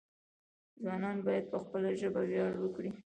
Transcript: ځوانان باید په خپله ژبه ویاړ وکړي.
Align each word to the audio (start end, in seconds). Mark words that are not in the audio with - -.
ځوانان 0.83 1.17
باید 1.25 1.45
په 1.51 1.57
خپله 1.63 1.89
ژبه 1.99 2.21
ویاړ 2.29 2.53
وکړي. 2.59 2.91